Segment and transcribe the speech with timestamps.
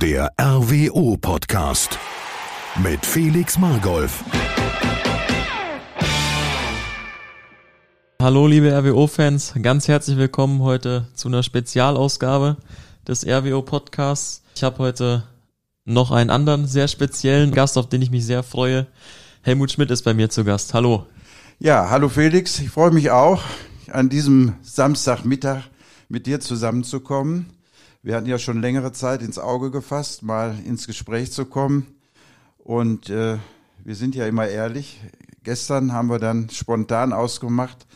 [0.00, 1.98] Der RWO-Podcast
[2.84, 4.22] mit Felix Margolf.
[8.22, 12.58] Hallo liebe RWO-Fans, ganz herzlich willkommen heute zu einer Spezialausgabe
[13.08, 14.44] des RWO-Podcasts.
[14.54, 15.24] Ich habe heute
[15.84, 18.86] noch einen anderen sehr speziellen Gast, auf den ich mich sehr freue.
[19.42, 20.74] Helmut Schmidt ist bei mir zu Gast.
[20.74, 21.06] Hallo.
[21.58, 23.42] Ja, hallo Felix, ich freue mich auch,
[23.90, 25.64] an diesem Samstagmittag
[26.08, 27.57] mit dir zusammenzukommen.
[28.08, 31.86] Wir hatten ja schon längere Zeit ins Auge gefasst, mal ins Gespräch zu kommen.
[32.56, 33.36] Und äh,
[33.84, 34.98] wir sind ja immer ehrlich.
[35.42, 37.86] Gestern haben wir dann spontan ausgemacht,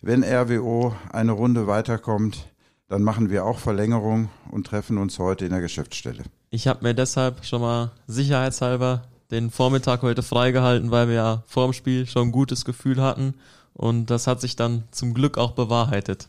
[0.00, 2.46] wenn RWO eine Runde weiterkommt,
[2.86, 6.22] dann machen wir auch Verlängerung und treffen uns heute in der Geschäftsstelle.
[6.50, 11.66] Ich habe mir deshalb schon mal sicherheitshalber den Vormittag heute freigehalten, weil wir ja vor
[11.66, 13.34] dem Spiel schon ein gutes Gefühl hatten.
[13.74, 16.28] Und das hat sich dann zum Glück auch bewahrheitet.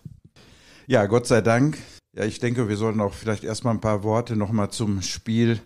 [0.88, 1.78] Ja, Gott sei Dank.
[2.20, 5.62] Ja, ich denke, wir sollten auch vielleicht erstmal ein paar Worte nochmal zum Spiel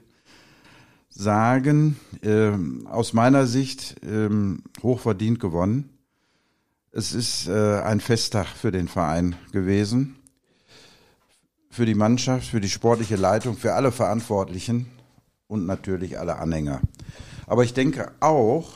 [1.09, 1.99] sagen.
[2.21, 5.89] Ähm, aus meiner Sicht ähm, hochverdient gewonnen.
[6.91, 10.17] Es ist äh, ein Festtag für den Verein gewesen,
[11.71, 14.85] für die Mannschaft, für die sportliche Leitung, für alle Verantwortlichen
[15.47, 16.81] und natürlich alle Anhänger.
[17.47, 18.73] Aber ich denke auch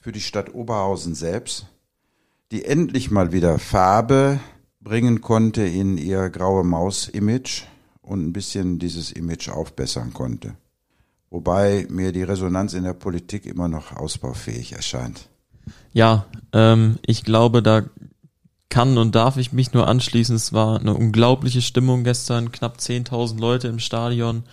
[0.00, 1.66] für die Stadt Oberhausen selbst,
[2.50, 4.40] die endlich mal wieder Farbe
[4.88, 7.64] bringen konnte in ihr graue Maus-Image
[8.00, 10.54] und ein bisschen dieses Image aufbessern konnte.
[11.28, 15.28] Wobei mir die Resonanz in der Politik immer noch ausbaufähig erscheint.
[15.92, 17.82] Ja, ähm, ich glaube, da
[18.70, 20.34] kann und darf ich mich nur anschließen.
[20.34, 24.44] Es war eine unglaubliche Stimmung gestern, knapp 10.000 Leute im Stadion.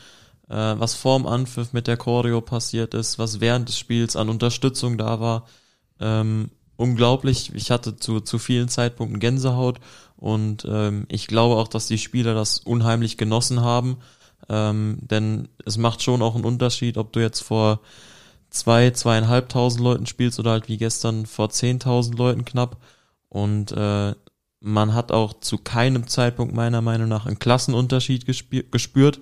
[0.49, 4.97] Äh, was vorm Anpfiff mit der Choreo passiert ist, was während des Spiels an Unterstützung
[4.97, 5.47] da war.
[6.02, 7.52] Ähm, unglaublich.
[7.55, 9.80] Ich hatte zu, zu vielen Zeitpunkten Gänsehaut
[10.17, 13.97] und ähm, ich glaube auch, dass die Spieler das unheimlich genossen haben.
[14.47, 17.81] Ähm, denn es macht schon auch einen Unterschied, ob du jetzt vor
[18.49, 22.77] zwei, zweieinhalbtausend Leuten spielst oder halt wie gestern vor zehntausend Leuten knapp.
[23.30, 24.14] Und äh,
[24.61, 29.20] man hat auch zu keinem Zeitpunkt meiner Meinung nach einen Klassenunterschied gespürt.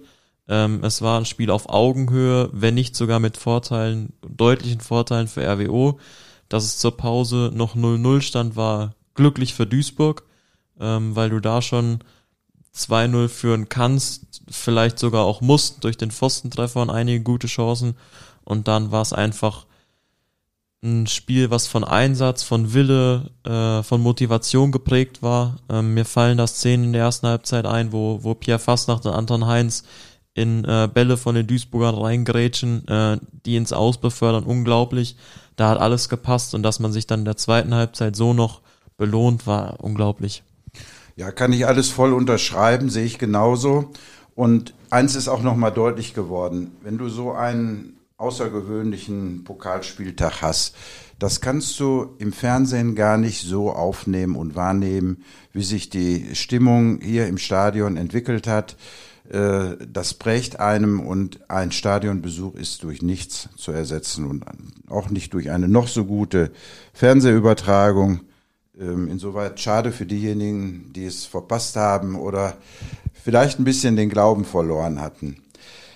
[0.48, 5.46] Ähm, es war ein Spiel auf Augenhöhe, wenn nicht sogar mit Vorteilen, deutlichen Vorteilen für
[5.46, 6.00] RWO.
[6.50, 10.24] Dass es zur Pause noch 0-0 stand, war glücklich für Duisburg
[10.80, 12.00] ähm, weil du da schon
[12.76, 17.96] 2-0 führen kannst, vielleicht sogar auch musst durch den Pfostentreffer und einige gute Chancen.
[18.44, 19.66] Und dann war es einfach
[20.84, 25.58] ein Spiel, was von Einsatz, von Wille, äh, von Motivation geprägt war.
[25.70, 29.14] Ähm, mir fallen da Szenen in der ersten Halbzeit ein, wo, wo Pierre Fastnacht und
[29.14, 29.84] Anton Heinz
[30.34, 34.44] in äh, Bälle von den Duisburgern reingrätschen, äh, die ins Aus befördern.
[34.44, 35.16] Unglaublich.
[35.56, 38.62] Da hat alles gepasst und dass man sich dann in der zweiten Halbzeit so noch
[38.98, 40.44] belohnt, war unglaublich.
[41.16, 43.92] Ja, kann ich alles voll unterschreiben, sehe ich genauso.
[44.36, 46.72] Und eins ist auch nochmal deutlich geworden.
[46.82, 50.76] Wenn du so einen außergewöhnlichen Pokalspieltag hast,
[51.20, 57.00] das kannst du im Fernsehen gar nicht so aufnehmen und wahrnehmen, wie sich die Stimmung
[57.02, 58.76] hier im Stadion entwickelt hat.
[59.30, 64.46] Äh, das prägt einem und ein Stadionbesuch ist durch nichts zu ersetzen und
[64.90, 66.52] auch nicht durch eine noch so gute
[66.94, 68.22] Fernsehübertragung.
[68.80, 72.58] Ähm, insoweit schade für diejenigen, die es verpasst haben oder
[73.14, 75.38] vielleicht ein bisschen den Glauben verloren hatten.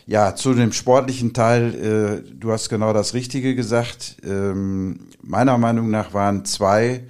[0.05, 4.17] Ja, zu dem sportlichen Teil, äh, du hast genau das Richtige gesagt.
[4.23, 7.03] Ähm, meiner Meinung nach waren zwei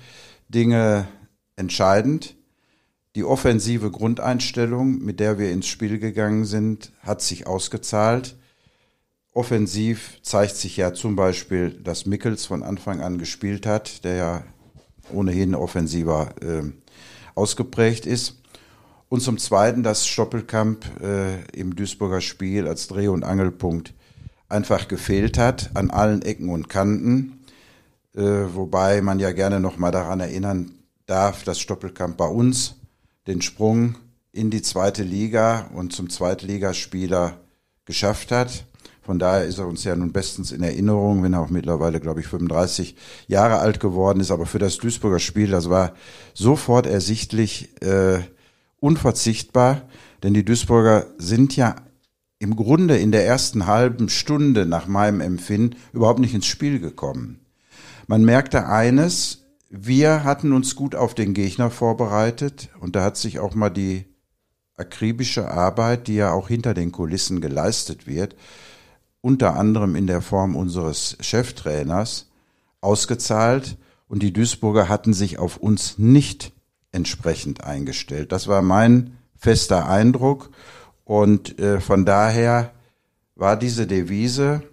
[0.50, 1.08] Dinge
[1.58, 2.36] entscheidend.
[3.16, 8.36] Die offensive Grundeinstellung, mit der wir ins Spiel gegangen sind, hat sich ausgezahlt.
[9.34, 14.44] Offensiv zeigt sich ja zum Beispiel, dass Mickels von Anfang an gespielt hat, der ja
[15.12, 16.64] ohnehin offensiver äh,
[17.36, 18.42] ausgeprägt ist.
[19.10, 23.94] Und zum Zweiten, dass Stoppelkamp äh, im Duisburger Spiel als Dreh- und Angelpunkt
[24.50, 27.40] einfach gefehlt hat an allen Ecken und Kanten.
[28.16, 30.72] Äh, wobei man ja gerne nochmal daran erinnern
[31.06, 32.76] darf, dass Stoppelkamp bei uns
[33.28, 33.96] den Sprung
[34.32, 37.40] in die zweite Liga und zum Zweitligaspieler
[37.86, 38.66] geschafft hat.
[39.08, 42.20] Von daher ist er uns ja nun bestens in Erinnerung, wenn er auch mittlerweile, glaube
[42.20, 44.32] ich, 35 Jahre alt geworden ist.
[44.32, 45.94] Aber für das Duisburger Spiel, das war
[46.34, 48.20] sofort ersichtlich äh,
[48.82, 49.84] unverzichtbar,
[50.24, 51.78] denn die Duisburger sind ja
[52.40, 57.40] im Grunde in der ersten halben Stunde nach meinem Empfinden überhaupt nicht ins Spiel gekommen.
[58.08, 63.40] Man merkte eines, wir hatten uns gut auf den Gegner vorbereitet und da hat sich
[63.40, 64.04] auch mal die
[64.76, 68.36] akribische Arbeit, die ja auch hinter den Kulissen geleistet wird,
[69.22, 72.30] unter anderem in der Form unseres Cheftrainers,
[72.82, 73.78] ausgezahlt
[74.08, 76.54] und die Duisburger hatten sich auf uns nicht
[76.92, 78.32] entsprechend eingestellt.
[78.32, 80.52] Das war mein fester Eindruck
[81.04, 82.72] und äh, von daher
[83.36, 84.64] war diese Devise,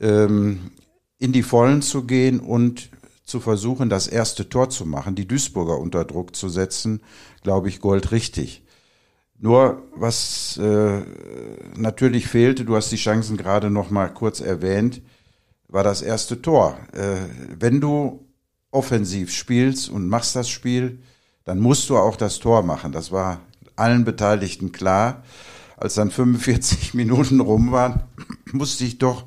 [0.00, 0.70] ähm,
[1.18, 2.90] in die Vollen zu gehen und
[3.24, 7.02] zu versuchen, das erste Tor zu machen, die Duisburger unter Druck zu setzen,
[7.42, 8.62] glaube ich, goldrichtig.
[9.40, 11.02] Nur was äh,
[11.76, 15.00] natürlich fehlte, du hast die Chancen gerade noch mal kurz erwähnt,
[15.68, 16.78] war das erste Tor.
[16.92, 17.18] Äh,
[17.58, 18.26] wenn du
[18.70, 20.98] offensiv spielst und machst das Spiel,
[21.44, 22.92] dann musst du auch das Tor machen.
[22.92, 23.40] Das war
[23.76, 25.22] allen Beteiligten klar.
[25.76, 28.02] Als dann 45 Minuten rum waren,
[28.52, 29.24] musste ich doch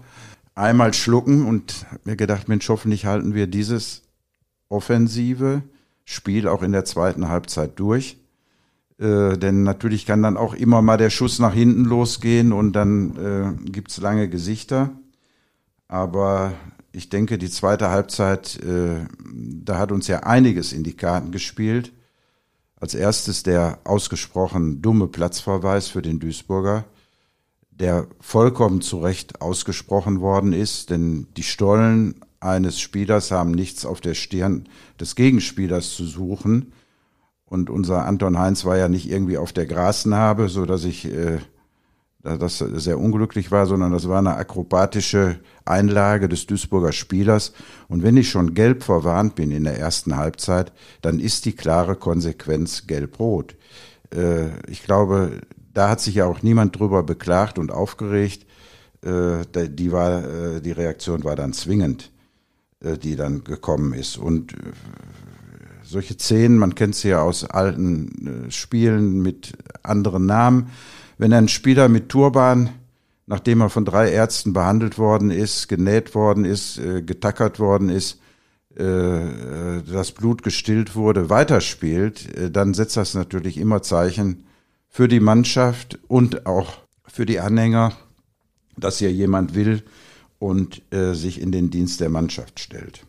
[0.56, 4.04] einmal schlucken und mir gedacht, Mensch, hoffentlich halten wir dieses
[4.68, 5.64] offensive
[6.04, 8.21] Spiel auch in der zweiten Halbzeit durch.
[9.02, 13.18] Äh, denn natürlich kann dann auch immer mal der Schuss nach hinten losgehen und dann
[13.18, 14.92] äh, gibt's lange Gesichter.
[15.88, 16.54] Aber
[16.94, 21.92] ich denke, die zweite Halbzeit, äh, da hat uns ja einiges in die Karten gespielt.
[22.76, 26.86] Als erstes der ausgesprochen dumme Platzverweis für den Duisburger
[27.82, 34.02] der vollkommen zu Recht ausgesprochen worden ist, denn die Stollen eines Spielers haben nichts auf
[34.02, 34.70] der Stirn
[35.00, 36.74] des Gegenspielers zu suchen.
[37.52, 41.40] Und unser Anton Heinz war ja nicht irgendwie auf der Grasnarbe, so dass ich äh,
[42.24, 47.52] das sehr unglücklich war, sondern das war eine akrobatische Einlage des Duisburger Spielers.
[47.90, 50.72] Und wenn ich schon gelb verwarnt bin in der ersten Halbzeit,
[51.02, 53.58] dann ist die klare Konsequenz gelb-rot.
[54.16, 55.42] Äh, ich glaube,
[55.74, 58.46] da hat sich ja auch niemand drüber beklagt und aufgeregt.
[59.04, 62.14] Äh, die, war, äh, die Reaktion war dann zwingend,
[62.80, 64.18] die dann gekommen ist.
[64.18, 64.56] Und
[65.92, 69.54] solche Szenen, man kennt sie ja aus alten äh, Spielen mit
[69.84, 70.70] anderen Namen.
[71.18, 72.70] Wenn ein Spieler mit Turban,
[73.28, 78.18] nachdem er von drei Ärzten behandelt worden ist, genäht worden ist, äh, getackert worden ist,
[78.74, 84.46] das Blut gestillt wurde, weiterspielt, dann setzt das natürlich immer Zeichen
[84.88, 87.92] für die Mannschaft und auch für die Anhänger,
[88.78, 89.84] dass hier jemand will
[90.40, 93.06] und äh, sich in den Dienst der Mannschaft stellt.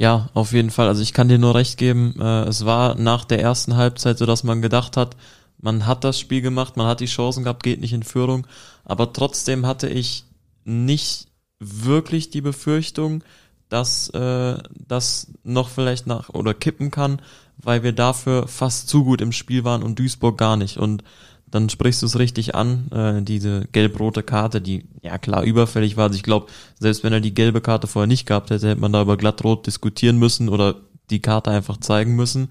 [0.00, 0.88] Ja, auf jeden Fall.
[0.88, 4.24] Also ich kann dir nur recht geben, äh, es war nach der ersten Halbzeit so,
[4.24, 5.14] dass man gedacht hat,
[5.58, 8.46] man hat das Spiel gemacht, man hat die Chancen gehabt, geht nicht in Führung,
[8.86, 10.24] aber trotzdem hatte ich
[10.64, 13.22] nicht wirklich die Befürchtung,
[13.68, 14.56] dass äh,
[14.88, 17.20] das noch vielleicht nach oder kippen kann,
[17.58, 20.78] weil wir dafür fast zu gut im Spiel waren und Duisburg gar nicht.
[20.78, 21.04] Und
[21.50, 26.04] dann sprichst du es richtig an, äh, diese gelb-rote Karte, die ja klar überfällig war.
[26.04, 26.46] Also ich glaube,
[26.78, 29.66] selbst wenn er die gelbe Karte vorher nicht gehabt hätte, hätte man da über glattrot
[29.66, 30.76] diskutieren müssen oder
[31.10, 32.50] die Karte einfach zeigen müssen.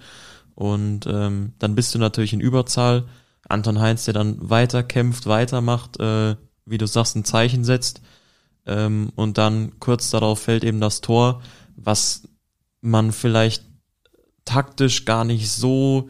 [0.55, 3.05] Und ähm, dann bist du natürlich in Überzahl.
[3.47, 6.35] Anton Heinz, der dann weiter kämpft, weitermacht, äh,
[6.65, 8.01] wie du sagst, ein Zeichen setzt.
[8.65, 11.41] Ähm, und dann kurz darauf fällt eben das Tor,
[11.77, 12.27] was
[12.81, 13.63] man vielleicht
[14.43, 16.09] taktisch gar nicht so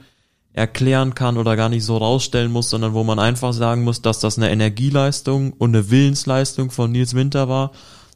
[0.53, 4.19] erklären kann oder gar nicht so rausstellen muss, sondern wo man einfach sagen muss, dass
[4.19, 7.71] das eine Energieleistung und eine Willensleistung von Nils Winter war,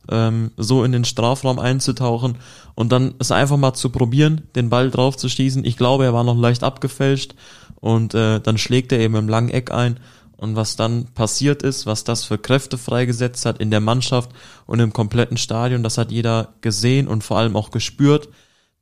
[0.09, 2.37] ähm, so in den Strafraum einzutauchen
[2.75, 5.63] und dann es einfach mal zu probieren, den Ball drauf zu schießen.
[5.63, 7.35] Ich glaube, er war noch leicht abgefälscht
[7.79, 9.99] und äh, dann schlägt er eben im langen Eck ein
[10.43, 14.31] und was dann passiert ist, was das für Kräfte freigesetzt hat in der Mannschaft
[14.65, 18.27] und im kompletten Stadion, das hat jeder gesehen und vor allem auch gespürt.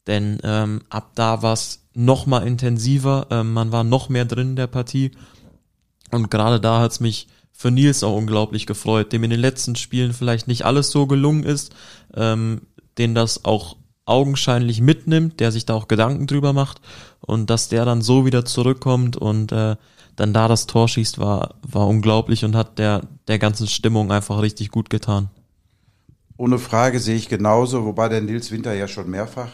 [0.08, 4.52] Denn ähm, ab da war es noch mal intensiver, ähm, man war noch mehr drin
[4.52, 5.12] in der Partie.
[6.12, 9.76] Und gerade da hat es mich für Nils auch unglaublich gefreut, dem in den letzten
[9.76, 11.76] Spielen vielleicht nicht alles so gelungen ist,
[12.16, 12.62] ähm,
[12.98, 16.82] den das auch augenscheinlich mitnimmt, der sich da auch Gedanken drüber macht
[17.20, 19.76] und dass der dann so wieder zurückkommt und äh,
[20.16, 24.42] dann da das Tor schießt, war, war unglaublich und hat der, der ganzen Stimmung einfach
[24.42, 25.30] richtig gut getan.
[26.38, 29.52] Ohne Frage sehe ich genauso, wobei der Nils Winter ja schon mehrfach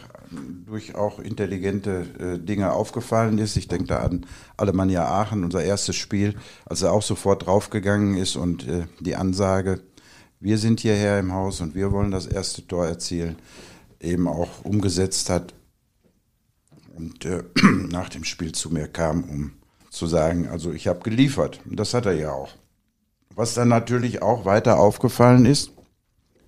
[0.66, 3.56] durch auch intelligente äh, Dinge aufgefallen ist.
[3.56, 6.34] Ich denke da an Alemannia Aachen, unser erstes Spiel,
[6.66, 9.80] als er auch sofort draufgegangen ist und äh, die Ansage,
[10.40, 13.36] wir sind hierher im Haus und wir wollen das erste Tor erzielen,
[14.00, 15.54] eben auch umgesetzt hat
[16.94, 17.42] und äh,
[17.88, 19.52] nach dem Spiel zu mir kam, um
[19.90, 21.60] zu sagen, also ich habe geliefert.
[21.68, 22.50] Und das hat er ja auch.
[23.34, 25.72] Was dann natürlich auch weiter aufgefallen ist,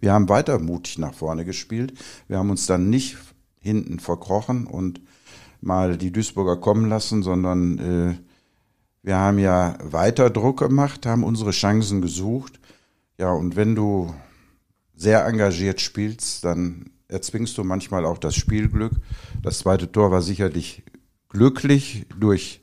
[0.00, 1.92] wir haben weiter mutig nach vorne gespielt.
[2.26, 3.16] Wir haben uns dann nicht
[3.60, 5.00] hinten verkrochen und
[5.60, 8.14] mal die Duisburger kommen lassen, sondern äh,
[9.02, 12.60] wir haben ja weiter Druck gemacht, haben unsere Chancen gesucht.
[13.18, 14.14] Ja, und wenn du
[14.94, 18.92] sehr engagiert spielst, dann erzwingst du manchmal auch das Spielglück.
[19.42, 20.82] Das zweite Tor war sicherlich
[21.28, 22.62] glücklich durch,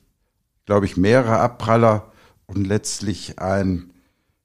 [0.65, 2.11] glaube ich, mehrere Abpraller
[2.45, 3.91] und letztlich ein,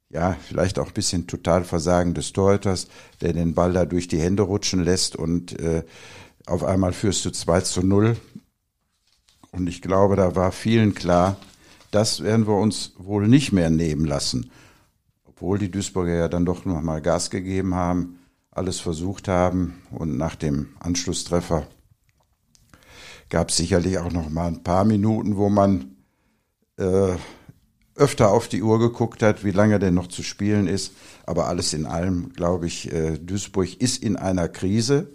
[0.09, 2.89] ja, vielleicht auch ein bisschen Totalversagen des Torhüters,
[3.21, 5.85] der den Ball da durch die Hände rutschen lässt und äh,
[6.47, 8.17] auf einmal führst du 2 zu 0.
[9.51, 11.37] Und ich glaube, da war vielen klar,
[11.91, 14.51] das werden wir uns wohl nicht mehr nehmen lassen.
[15.25, 18.21] obwohl die Duisburger ja dann doch nochmal Gas gegeben haben,
[18.53, 21.67] alles versucht haben und nach dem Anschlusstreffer
[23.29, 25.97] gab es sicherlich auch noch mal ein paar Minuten, wo man
[26.77, 27.17] äh,
[27.95, 30.93] öfter auf die Uhr geguckt hat, wie lange denn noch zu spielen ist.
[31.25, 35.09] Aber alles in allem, glaube ich, äh, Duisburg ist in einer Krise.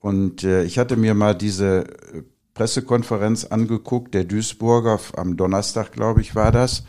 [0.00, 2.22] Und äh, ich hatte mir mal diese äh,
[2.54, 6.84] Pressekonferenz angeguckt, der Duisburger am Donnerstag, glaube ich, war das,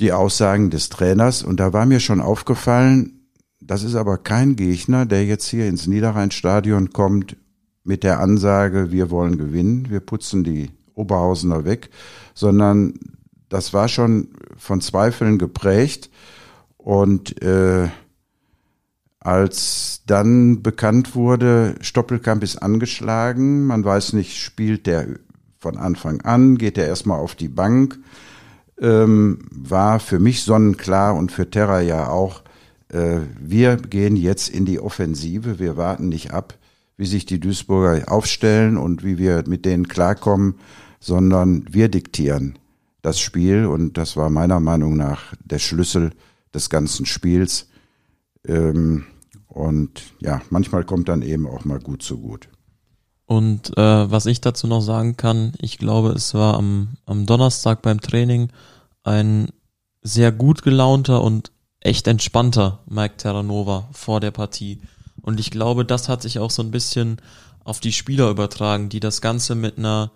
[0.00, 1.42] die Aussagen des Trainers.
[1.42, 3.30] Und da war mir schon aufgefallen,
[3.60, 7.36] das ist aber kein Gegner, der jetzt hier ins Niederrheinstadion kommt
[7.84, 11.90] mit der Ansage, wir wollen gewinnen, wir putzen die Oberhausener weg,
[12.34, 12.94] sondern
[13.48, 16.10] das war schon von Zweifeln geprägt.
[16.76, 17.88] Und äh,
[19.28, 25.06] als dann bekannt wurde, Stoppelkamp ist angeschlagen, man weiß nicht, spielt der
[25.58, 27.98] von Anfang an, geht er erstmal auf die Bank,
[28.80, 32.42] ähm, war für mich sonnenklar und für Terra ja auch,
[32.88, 36.54] äh, wir gehen jetzt in die Offensive, wir warten nicht ab,
[36.96, 40.54] wie sich die Duisburger aufstellen und wie wir mit denen klarkommen,
[41.00, 42.58] sondern wir diktieren
[43.02, 46.12] das Spiel und das war meiner Meinung nach der Schlüssel
[46.54, 47.68] des ganzen Spiels.
[48.46, 49.04] Ähm,
[49.58, 52.48] und ja, manchmal kommt dann eben auch mal gut zu gut.
[53.26, 57.82] Und äh, was ich dazu noch sagen kann, ich glaube, es war am, am Donnerstag
[57.82, 58.50] beim Training
[59.02, 59.48] ein
[60.00, 61.50] sehr gut gelaunter und
[61.80, 64.80] echt entspannter Mike Terranova vor der Partie.
[65.22, 67.20] Und ich glaube, das hat sich auch so ein bisschen
[67.64, 70.12] auf die Spieler übertragen, die das Ganze mit einer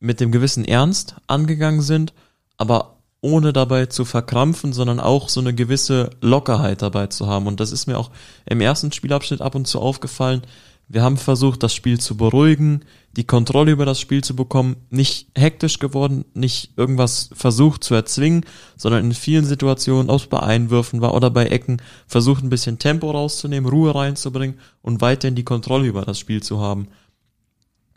[0.00, 2.14] mit dem gewissen Ernst angegangen sind,
[2.56, 7.46] aber ohne dabei zu verkrampfen, sondern auch so eine gewisse Lockerheit dabei zu haben.
[7.46, 8.10] Und das ist mir auch
[8.44, 10.42] im ersten Spielabschnitt ab und zu aufgefallen.
[10.88, 12.84] Wir haben versucht, das Spiel zu beruhigen,
[13.16, 18.44] die Kontrolle über das Spiel zu bekommen, nicht hektisch geworden, nicht irgendwas versucht zu erzwingen,
[18.76, 22.78] sondern in vielen Situationen, ob es bei Einwürfen war oder bei Ecken, versucht ein bisschen
[22.78, 26.88] Tempo rauszunehmen, Ruhe reinzubringen und weiterhin die Kontrolle über das Spiel zu haben.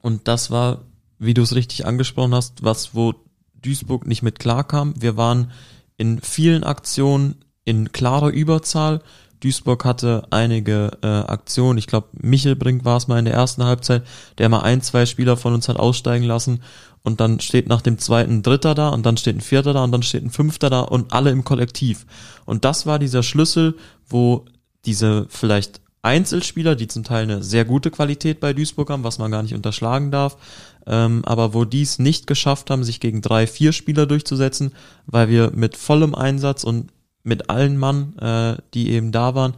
[0.01, 0.84] Und das war
[1.20, 3.13] wie du es richtig angesprochen hast, was wo
[3.62, 4.94] Duisburg nicht mit klarkam.
[5.00, 5.52] Wir waren
[5.98, 9.02] in vielen Aktionen in klarer Überzahl.
[9.40, 11.78] Duisburg hatte einige äh, Aktionen.
[11.78, 14.04] Ich glaube, Michelbrink war es mal in der ersten Halbzeit,
[14.38, 16.62] der mal ein, zwei Spieler von uns hat aussteigen lassen.
[17.04, 19.92] Und dann steht nach dem zweiten Dritter da und dann steht ein Vierter da und
[19.92, 22.06] dann steht ein Fünfter da und alle im Kollektiv.
[22.46, 23.76] Und das war dieser Schlüssel,
[24.08, 24.46] wo
[24.86, 29.32] diese vielleicht Einzelspieler, die zum Teil eine sehr gute Qualität bei Duisburg haben, was man
[29.32, 30.38] gar nicht unterschlagen darf,
[30.86, 34.72] ähm, aber wo die es nicht geschafft haben, sich gegen drei, vier Spieler durchzusetzen,
[35.08, 36.92] weil wir mit vollem Einsatz und
[37.24, 39.56] mit allen Mann, äh, die eben da waren,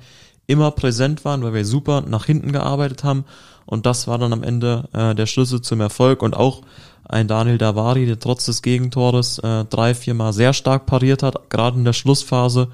[0.48, 3.26] immer präsent waren, weil wir super nach hinten gearbeitet haben.
[3.66, 6.24] Und das war dann am Ende äh, der Schlüssel zum Erfolg.
[6.24, 6.62] Und auch
[7.04, 11.78] ein Daniel Davari, der trotz des Gegentores äh, drei, viermal sehr stark pariert hat, gerade
[11.78, 12.70] in der Schlussphase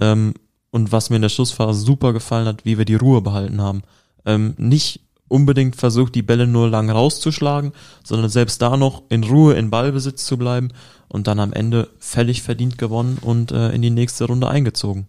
[0.00, 0.34] ähm,
[0.76, 3.82] und was mir in der Schlussphase super gefallen hat, wie wir die Ruhe behalten haben.
[4.26, 7.72] Ähm, nicht unbedingt versucht, die Bälle nur lang rauszuschlagen,
[8.04, 10.68] sondern selbst da noch in Ruhe in Ballbesitz zu bleiben
[11.08, 15.06] und dann am Ende völlig verdient gewonnen und äh, in die nächste Runde eingezogen.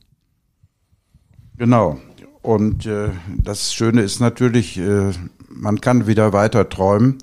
[1.58, 2.00] Genau.
[2.42, 5.12] Und äh, das Schöne ist natürlich, äh,
[5.50, 7.18] man kann wieder weiter träumen,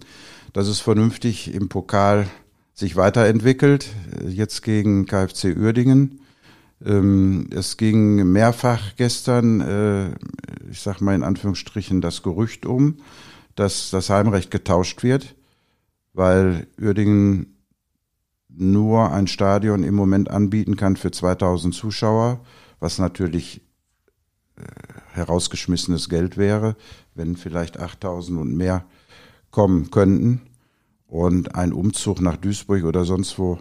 [0.53, 2.27] dass es vernünftig im Pokal
[2.75, 3.89] sich weiterentwickelt.
[4.29, 6.21] Jetzt gegen KfC Uerdingen.
[6.85, 10.11] Ähm, es ging mehrfach gestern, äh,
[10.71, 12.99] ich sag mal in Anführungsstrichen, das Gerücht um,
[13.55, 15.35] dass das Heimrecht getauscht wird,
[16.13, 17.55] weil Uerdingen
[18.49, 22.41] nur ein Stadion im Moment anbieten kann für 2000 Zuschauer,
[22.81, 23.63] was natürlich
[24.57, 24.63] äh,
[25.13, 26.77] herausgeschmissenes Geld wäre,
[27.15, 28.85] wenn vielleicht 8000 und mehr
[29.51, 30.43] kommen könnten.
[31.07, 33.59] Und ein Umzug nach Duisburg oder sonst wo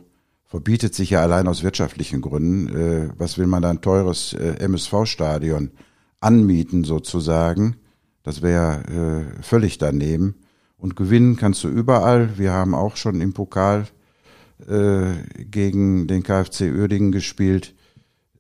[0.54, 2.68] verbietet sich ja allein aus wirtschaftlichen Gründen.
[2.68, 5.72] Äh, was will man da ein teures äh, MSV-Stadion
[6.20, 7.78] anmieten sozusagen?
[8.22, 8.84] Das wäre
[9.40, 10.36] äh, völlig daneben.
[10.78, 12.38] Und gewinnen kannst du überall.
[12.38, 13.88] Wir haben auch schon im Pokal
[14.68, 17.74] äh, gegen den KfC Uerdingen gespielt,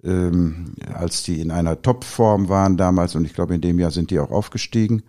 [0.04, 3.16] ähm, als die in einer Topform waren damals.
[3.16, 5.02] Und ich glaube, in dem Jahr sind die auch aufgestiegen.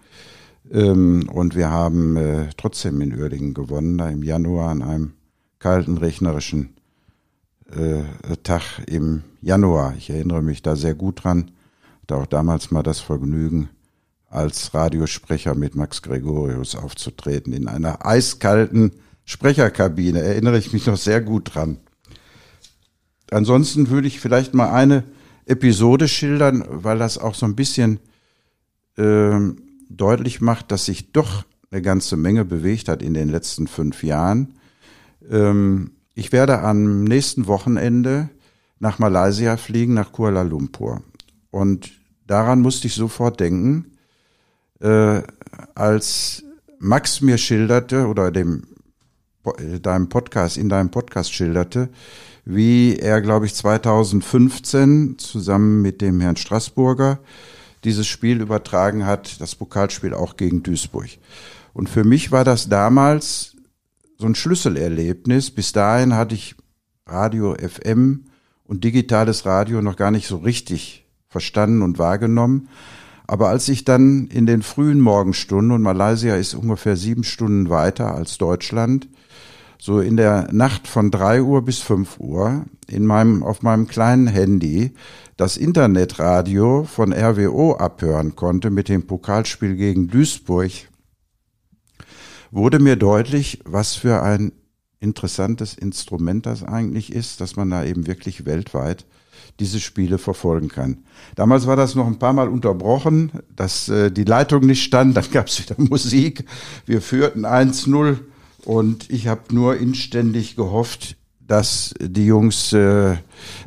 [0.73, 5.12] Ähm, und wir haben äh, trotzdem in Uerdingen gewonnen, da im Januar an einem
[5.58, 6.74] kalten, rechnerischen
[8.42, 9.94] Tag im Januar.
[9.97, 11.50] Ich erinnere mich da sehr gut dran.
[12.02, 13.71] Hatte auch damals mal das Vergnügen,
[14.28, 18.92] als Radiosprecher mit Max Gregorius aufzutreten in einer eiskalten
[19.25, 20.21] Sprecherkabine.
[20.21, 21.78] Erinnere ich mich noch sehr gut dran.
[23.30, 25.04] Ansonsten würde ich vielleicht mal eine
[25.47, 28.00] Episode schildern, weil das auch so ein bisschen
[28.97, 29.38] äh,
[29.88, 34.54] deutlich macht, dass sich doch eine ganze Menge bewegt hat in den letzten fünf Jahren.
[35.30, 38.28] Ähm, ich werde am nächsten Wochenende
[38.78, 41.02] nach Malaysia fliegen, nach Kuala Lumpur.
[41.50, 41.92] Und
[42.26, 43.92] daran musste ich sofort denken,
[44.80, 45.23] äh,
[45.75, 46.44] als
[46.78, 48.64] Max mir schilderte oder dem
[49.83, 51.90] deinem Podcast, in deinem Podcast schilderte,
[52.44, 57.18] wie er, glaube ich, 2015 zusammen mit dem Herrn Straßburger
[57.85, 61.09] dieses Spiel übertragen hat, das Pokalspiel auch gegen Duisburg.
[61.75, 63.53] Und für mich war das damals
[64.25, 65.50] so ein Schlüsselerlebnis.
[65.50, 66.54] Bis dahin hatte ich
[67.07, 68.25] Radio FM
[68.64, 72.71] und digitales Radio noch gar nicht so richtig verstanden und wahrgenommen.
[73.26, 78.14] Aber als ich dann in den frühen Morgenstunden, und Malaysia ist ungefähr sieben Stunden weiter
[78.14, 79.09] als Deutschland,
[79.78, 84.26] so in der Nacht von drei Uhr bis fünf Uhr in meinem, auf meinem kleinen
[84.26, 84.95] Handy
[85.37, 90.71] das Internetradio von RWO abhören konnte mit dem Pokalspiel gegen Duisburg,
[92.54, 94.52] wurde mir deutlich, was für ein
[95.00, 99.04] interessantes Instrument das eigentlich ist, dass man da eben wirklich weltweit
[99.61, 100.99] diese Spiele verfolgen kann.
[101.34, 105.30] Damals war das noch ein paar Mal unterbrochen, dass äh, die Leitung nicht stand, dann
[105.30, 106.44] gab es wieder Musik.
[106.87, 108.18] Wir führten 1-0
[108.64, 113.16] und ich habe nur inständig gehofft, dass die Jungs äh,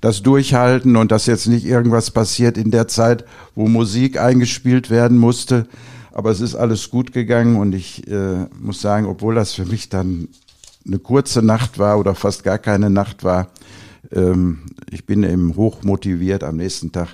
[0.02, 5.18] das durchhalten und dass jetzt nicht irgendwas passiert in der Zeit, wo Musik eingespielt werden
[5.18, 5.68] musste.
[6.18, 9.90] Aber es ist alles gut gegangen und ich äh, muss sagen, obwohl das für mich
[9.90, 10.30] dann
[10.84, 13.50] eine kurze Nacht war oder fast gar keine Nacht war,
[14.12, 17.10] ähm, ich bin eben hoch motiviert am nächsten Tag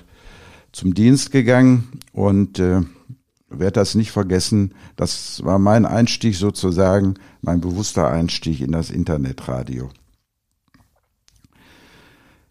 [0.72, 2.80] zum Dienst gegangen und äh,
[3.50, 4.72] werde das nicht vergessen.
[4.96, 9.90] Das war mein Einstieg sozusagen, mein bewusster Einstieg in das Internetradio.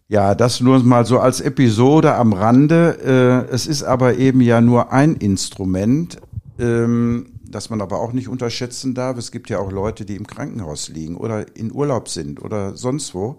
[0.06, 3.46] Ja, das nur mal so als Episode am Rande.
[3.50, 6.20] Äh, es ist aber eben ja nur ein Instrument,
[6.58, 9.16] ähm, das man aber auch nicht unterschätzen darf.
[9.18, 13.14] Es gibt ja auch Leute, die im Krankenhaus liegen oder in Urlaub sind oder sonst
[13.14, 13.38] wo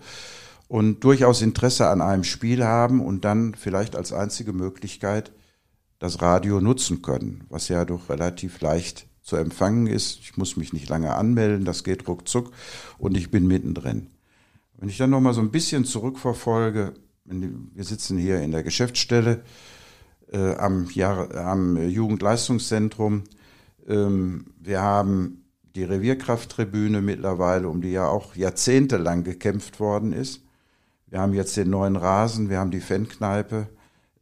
[0.68, 5.32] und durchaus Interesse an einem Spiel haben und dann vielleicht als einzige Möglichkeit
[6.00, 10.20] das Radio nutzen können, was ja doch relativ leicht zu empfangen ist.
[10.20, 12.52] Ich muss mich nicht lange anmelden, das geht ruckzuck
[12.98, 14.08] und ich bin mittendrin.
[14.78, 16.94] Wenn ich dann noch mal so ein bisschen zurückverfolge,
[17.26, 19.44] wir sitzen hier in der Geschäftsstelle
[20.32, 23.24] äh, am, Jahr, am Jugendleistungszentrum.
[23.88, 30.42] Ähm, wir haben die Revierkrafttribüne mittlerweile, um die ja auch jahrzehntelang gekämpft worden ist.
[31.08, 33.68] Wir haben jetzt den neuen Rasen, wir haben die Fankneipe.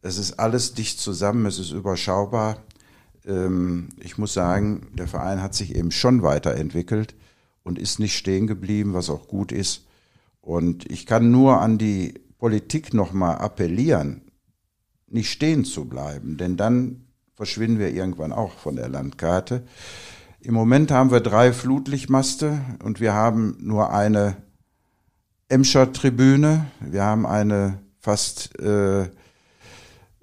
[0.02, 2.58] Es ist alles dicht zusammen, es ist überschaubar.
[3.26, 7.14] Ähm, ich muss sagen, der Verein hat sich eben schon weiterentwickelt
[7.62, 9.86] und ist nicht stehen geblieben, was auch gut ist.
[10.40, 14.20] Und ich kann nur an die Politik nochmal appellieren,
[15.08, 19.64] nicht stehen zu bleiben, denn dann verschwinden wir irgendwann auch von der Landkarte.
[20.40, 24.36] Im Moment haben wir drei Flutlichtmaste und wir haben nur eine
[25.48, 26.66] Emscher Tribüne.
[26.80, 29.04] Wir haben eine fast äh,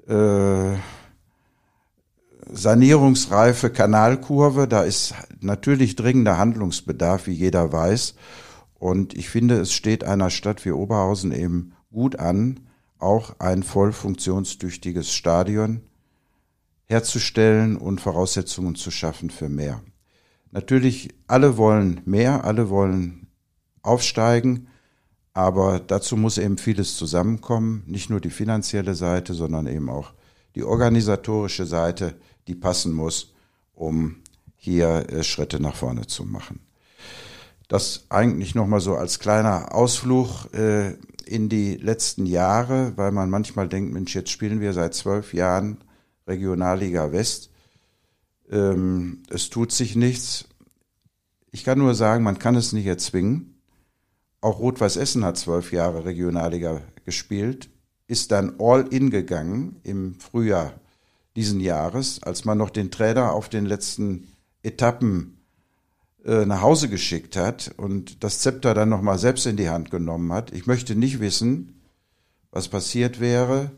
[0.08, 0.78] äh,
[2.52, 4.68] sanierungsreife Kanalkurve.
[4.68, 8.16] Da ist natürlich dringender Handlungsbedarf, wie jeder weiß.
[8.76, 12.60] Und ich finde, es steht einer Stadt wie Oberhausen eben gut an,
[13.02, 15.82] auch ein voll funktionstüchtiges Stadion
[16.86, 19.82] herzustellen und Voraussetzungen zu schaffen für mehr.
[20.52, 23.28] Natürlich, alle wollen mehr, alle wollen
[23.82, 24.68] aufsteigen,
[25.34, 30.14] aber dazu muss eben vieles zusammenkommen, nicht nur die finanzielle Seite, sondern eben auch
[30.56, 32.16] die organisatorische Seite,
[32.48, 33.34] die passen muss,
[33.74, 34.18] um
[34.58, 36.60] hier äh, Schritte nach vorne zu machen.
[37.70, 43.68] Das eigentlich nochmal so als kleiner Ausflug äh, in die letzten Jahre, weil man manchmal
[43.68, 45.78] denkt, Mensch, jetzt spielen wir seit zwölf Jahren
[46.28, 47.52] Regionalliga West.
[48.50, 50.48] Ähm, es tut sich nichts.
[51.52, 53.62] Ich kann nur sagen, man kann es nicht erzwingen.
[54.40, 57.70] Auch Rot-Weiß Essen hat zwölf Jahre Regionalliga gespielt,
[58.08, 60.74] ist dann all in gegangen im Frühjahr
[61.36, 64.28] diesen Jahres, als man noch den Trainer auf den letzten
[64.64, 65.41] Etappen
[66.24, 70.52] nach Hause geschickt hat und das Zepter dann nochmal selbst in die Hand genommen hat.
[70.52, 71.82] Ich möchte nicht wissen,
[72.52, 73.72] was passiert wäre.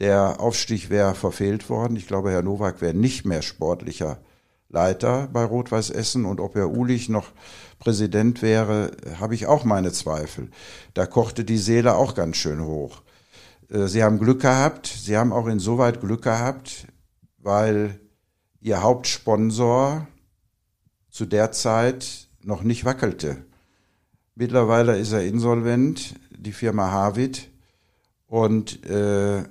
[0.00, 1.96] Der Aufstieg wäre verfehlt worden.
[1.96, 4.18] Ich glaube, Herr Nowak wäre nicht mehr sportlicher
[4.68, 7.30] Leiter bei Rot-Weiß Essen und ob Herr Ulich noch
[7.78, 10.50] Präsident wäre, habe ich auch meine Zweifel.
[10.94, 13.02] Da kochte die Seele auch ganz schön hoch.
[13.68, 16.86] Äh, Sie haben Glück gehabt, Sie haben auch insoweit Glück gehabt,
[17.38, 18.00] weil
[18.60, 20.06] Ihr Hauptsponsor
[21.12, 23.44] zu der Zeit noch nicht wackelte.
[24.34, 27.50] Mittlerweile ist er insolvent, die Firma Harvit.
[28.26, 29.44] Und äh,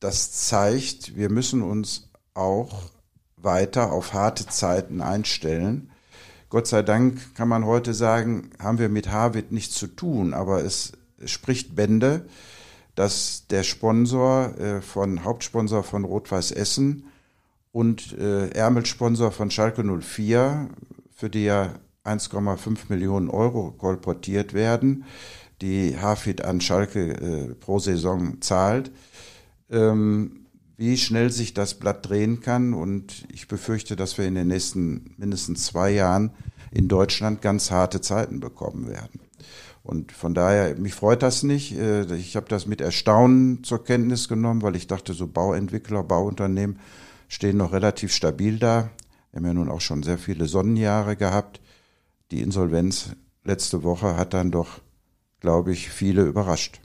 [0.00, 2.90] das zeigt, wir müssen uns auch
[3.36, 5.90] weiter auf harte Zeiten einstellen.
[6.48, 10.64] Gott sei Dank kann man heute sagen, haben wir mit Harvard nichts zu tun, aber
[10.64, 10.92] es,
[11.24, 12.26] spricht Bände,
[12.94, 17.06] dass der Sponsor äh, von Hauptsponsor von Rot-Weiß Essen
[17.76, 20.70] und äh, Ärmelsponsor von Schalke 04,
[21.14, 21.74] für die ja
[22.06, 25.04] 1,5 Millionen Euro kolportiert werden,
[25.60, 28.90] die Hafid an Schalke äh, pro Saison zahlt,
[29.70, 30.46] ähm,
[30.78, 32.72] wie schnell sich das Blatt drehen kann.
[32.72, 36.30] Und ich befürchte, dass wir in den nächsten mindestens zwei Jahren
[36.70, 39.20] in Deutschland ganz harte Zeiten bekommen werden.
[39.82, 41.76] Und von daher, mich freut das nicht.
[41.76, 46.78] Äh, ich habe das mit Erstaunen zur Kenntnis genommen, weil ich dachte, so Bauentwickler, Bauunternehmen
[47.28, 48.90] stehen noch relativ stabil da.
[49.30, 51.60] Wir haben ja nun auch schon sehr viele Sonnenjahre gehabt.
[52.30, 53.10] Die Insolvenz
[53.44, 54.80] letzte Woche hat dann doch,
[55.40, 56.80] glaube ich, viele überrascht.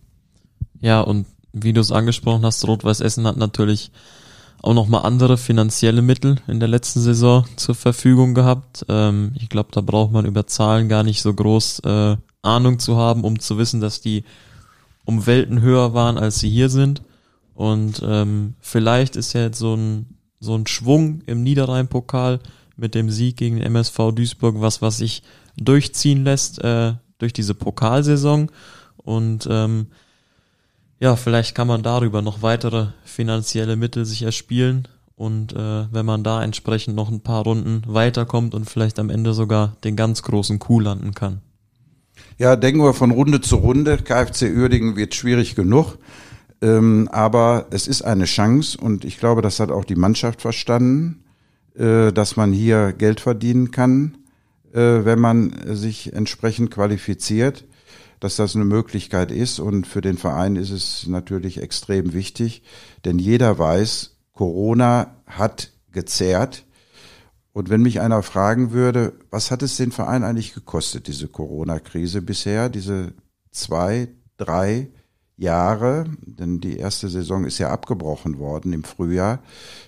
[0.80, 3.92] Ja, und wie du es angesprochen hast, Rot-Weiß Essen hat natürlich
[4.62, 8.86] auch nochmal andere finanzielle Mittel in der letzten Saison zur Verfügung gehabt.
[8.90, 12.98] Ähm, ich glaube, da braucht man über Zahlen gar nicht so groß äh, Ahnung zu
[12.98, 14.24] haben, um zu wissen, dass die
[15.04, 17.02] um Welten höher waren, als sie hier sind.
[17.56, 22.40] Und ähm, vielleicht ist ja jetzt so ein, so ein Schwung im Niederrhein-Pokal
[22.76, 25.24] mit dem Sieg gegen den MSV Duisburg, was, was sich
[25.56, 28.52] durchziehen lässt äh, durch diese Pokalsaison.
[28.98, 29.88] Und ähm,
[31.00, 36.24] ja, vielleicht kann man darüber noch weitere finanzielle Mittel sich erspielen und äh, wenn man
[36.24, 40.58] da entsprechend noch ein paar Runden weiterkommt und vielleicht am Ende sogar den ganz großen
[40.58, 41.42] Kuh landen kann.
[42.40, 43.98] Ja, denken wir von Runde zu Runde.
[43.98, 46.00] KfC Uerdingen wird schwierig genug.
[46.62, 51.24] Ähm, aber es ist eine Chance und ich glaube, das hat auch die Mannschaft verstanden,
[51.76, 54.18] äh, dass man hier Geld verdienen kann,
[54.74, 57.66] äh, wenn man sich entsprechend qualifiziert
[58.22, 59.60] dass das eine Möglichkeit ist.
[59.60, 62.64] Und für den Verein ist es natürlich extrem wichtig,
[63.04, 66.64] denn jeder weiß, Corona hat gezerrt.
[67.52, 72.22] Und wenn mich einer fragen würde, was hat es den Verein eigentlich gekostet, diese Corona-Krise
[72.22, 73.14] bisher, diese
[73.52, 74.90] zwei, drei
[75.42, 79.40] Jahre, denn die erste Saison ist ja abgebrochen worden im Frühjahr.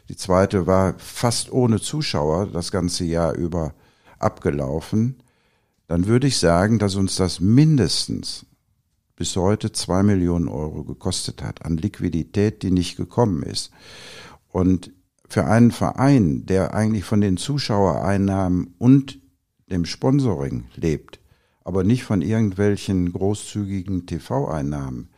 [0.09, 3.73] Die zweite war fast ohne Zuschauer das ganze Jahr über
[4.19, 5.23] abgelaufen
[5.87, 8.47] dann würde ich sagen, dass uns das mindestens
[9.15, 13.71] bis heute zwei Millionen Euro gekostet hat an Liquidität, die nicht gekommen ist.
[14.49, 14.91] Und
[15.27, 19.19] für einen Verein, der eigentlich von den Zuschauereinnahmen und
[19.67, 21.19] dem Sponsoring lebt,
[21.63, 25.09] aber nicht von irgendwelchen großzügigen TV-Einnahmen,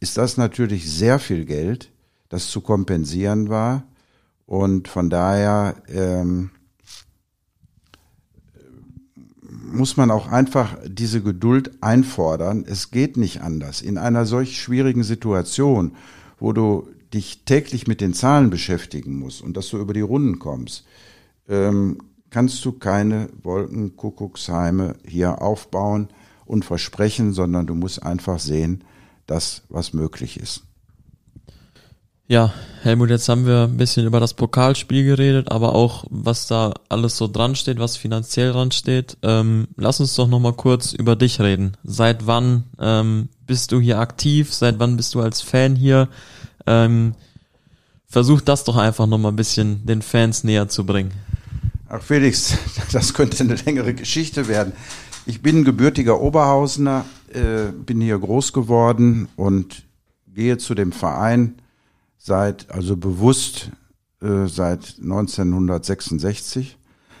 [0.00, 1.90] ist das natürlich sehr viel Geld,
[2.28, 3.84] das zu kompensieren war.
[4.46, 6.50] Und von daher ähm,
[9.70, 12.64] muss man auch einfach diese Geduld einfordern.
[12.66, 13.82] Es geht nicht anders.
[13.82, 15.92] In einer solch schwierigen Situation,
[16.38, 20.38] wo du dich täglich mit den Zahlen beschäftigen musst und dass du über die Runden
[20.38, 20.86] kommst,
[21.48, 21.98] ähm,
[22.30, 26.08] kannst du keine Wolkenkuckucksheime hier aufbauen
[26.46, 28.84] und versprechen, sondern du musst einfach sehen,
[29.30, 30.64] dass was möglich ist.
[32.26, 36.74] Ja, Helmut, jetzt haben wir ein bisschen über das Pokalspiel geredet, aber auch was da
[36.88, 39.16] alles so dran steht, was finanziell dran steht.
[39.22, 41.76] Ähm, lass uns doch nochmal kurz über dich reden.
[41.82, 44.52] Seit wann ähm, bist du hier aktiv?
[44.52, 46.08] Seit wann bist du als Fan hier?
[46.66, 47.14] Ähm,
[48.06, 51.12] versuch das doch einfach nochmal ein bisschen den Fans näher zu bringen.
[51.88, 52.56] Ach Felix,
[52.92, 54.72] das könnte eine längere Geschichte werden.
[55.26, 59.84] Ich bin gebürtiger Oberhausener, äh, bin hier groß geworden und
[60.26, 61.56] gehe zu dem Verein
[62.16, 63.70] seit, also bewusst
[64.22, 66.78] äh, seit 1966.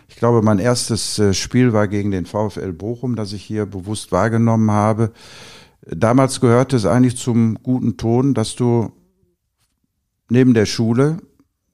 [0.08, 4.12] Ich glaube, mein erstes äh, Spiel war gegen den VfL Bochum, das ich hier bewusst
[4.12, 5.12] wahrgenommen habe.
[5.86, 8.92] Damals gehörte es eigentlich zum guten Ton, dass du
[10.28, 11.18] neben der Schule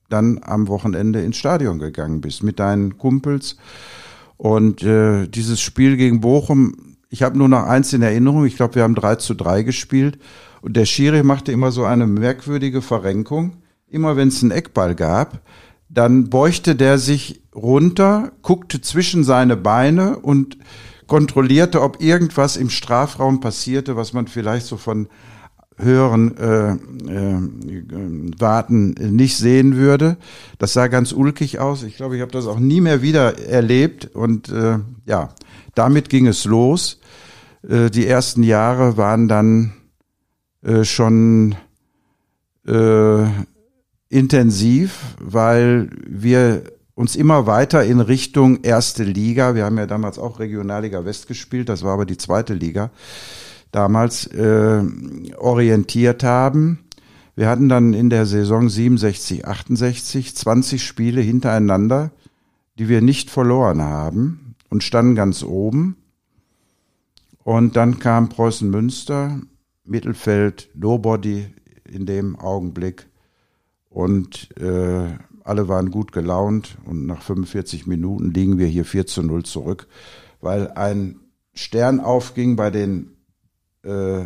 [0.08, 3.56] dann am Wochenende ins Stadion gegangen bist mit deinen Kumpels.
[4.36, 8.74] Und äh, dieses Spiel gegen Bochum, ich habe nur noch eins in Erinnerung, ich glaube,
[8.76, 10.18] wir haben 3 zu 3 gespielt
[10.60, 13.58] und der Schiri machte immer so eine merkwürdige Verrenkung.
[13.88, 15.40] Immer wenn es einen Eckball gab,
[15.88, 20.58] dann beuchte der sich runter, guckte zwischen seine Beine und
[21.06, 25.08] kontrollierte, ob irgendwas im Strafraum passierte, was man vielleicht so von
[25.78, 30.16] höheren äh, äh, Warten nicht sehen würde.
[30.58, 31.82] Das sah ganz ulkig aus.
[31.82, 34.14] Ich glaube, ich habe das auch nie mehr wieder erlebt.
[34.14, 35.30] Und äh, ja,
[35.74, 37.00] damit ging es los.
[37.68, 39.72] Äh, die ersten Jahre waren dann
[40.62, 41.54] äh, schon
[42.66, 43.26] äh,
[44.08, 46.62] intensiv, weil wir
[46.94, 51.68] uns immer weiter in Richtung erste Liga, wir haben ja damals auch Regionalliga West gespielt,
[51.68, 52.90] das war aber die zweite Liga,
[53.76, 54.82] damals äh,
[55.36, 56.80] orientiert haben.
[57.34, 62.10] Wir hatten dann in der Saison 67, 68 20 Spiele hintereinander,
[62.78, 65.96] die wir nicht verloren haben und standen ganz oben.
[67.44, 69.40] Und dann kam Preußen Münster
[69.84, 71.46] Mittelfeld, Nobody
[71.84, 73.06] in dem Augenblick.
[73.90, 79.22] Und äh, alle waren gut gelaunt und nach 45 Minuten liegen wir hier 4 zu
[79.22, 79.86] 0 zurück,
[80.40, 81.20] weil ein
[81.54, 83.15] Stern aufging bei den,
[83.86, 84.20] äh,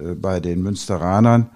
[0.00, 1.50] äh, bei den Münsteranern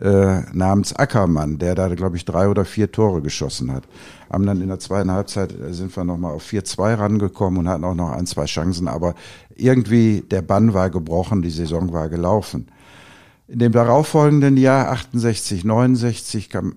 [0.00, 3.84] äh, namens Ackermann, der da, glaube ich, drei oder vier Tore geschossen hat.
[4.30, 7.84] Haben dann in der zweiten Halbzeit äh, sind wir nochmal auf 4-2 rangekommen und hatten
[7.84, 9.14] auch noch ein, zwei Chancen, aber
[9.54, 12.70] irgendwie der Bann war gebrochen, die Saison war gelaufen.
[13.48, 16.76] In dem darauffolgenden Jahr 68, 69 kam,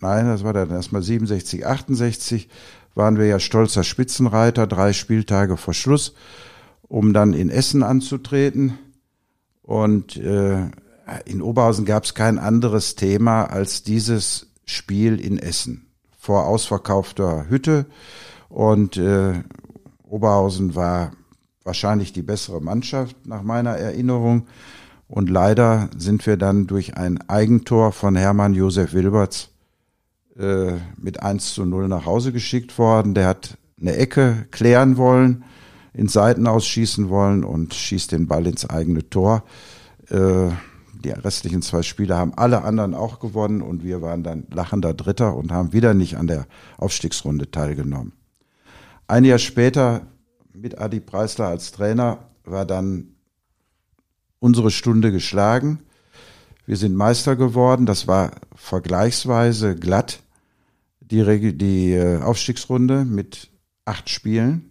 [0.00, 2.48] nein, das war dann erstmal 67, 68,
[2.94, 6.14] waren wir ja stolzer Spitzenreiter, drei Spieltage vor Schluss,
[6.90, 8.76] um dann in Essen anzutreten.
[9.62, 10.66] Und äh,
[11.24, 15.86] in Oberhausen gab es kein anderes Thema als dieses Spiel in Essen
[16.18, 17.86] vor ausverkaufter Hütte.
[18.48, 19.44] Und äh,
[20.02, 21.12] Oberhausen war
[21.62, 24.48] wahrscheinlich die bessere Mannschaft nach meiner Erinnerung.
[25.06, 29.50] Und leider sind wir dann durch ein Eigentor von Hermann Josef Wilberts
[30.36, 33.14] äh, mit 1 zu 0 nach Hause geschickt worden.
[33.14, 35.44] Der hat eine Ecke klären wollen,
[35.92, 39.44] in Seiten ausschießen wollen und schießt den Ball ins eigene Tor.
[40.08, 40.50] Äh,
[41.04, 45.34] die restlichen zwei Spiele haben alle anderen auch gewonnen und wir waren dann lachender Dritter
[45.34, 48.12] und haben wieder nicht an der Aufstiegsrunde teilgenommen.
[49.06, 50.02] Ein Jahr später
[50.52, 53.14] mit Adi Preisler als Trainer war dann
[54.38, 55.80] unsere Stunde geschlagen.
[56.66, 57.86] Wir sind Meister geworden.
[57.86, 60.22] Das war vergleichsweise glatt.
[61.00, 63.50] Die, die äh, Aufstiegsrunde mit
[63.84, 64.69] acht Spielen.